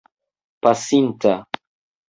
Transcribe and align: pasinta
pasinta 0.61 1.35